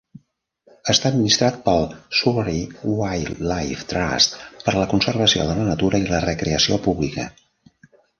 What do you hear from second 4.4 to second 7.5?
per a la conservació de la natura i la recreació pública.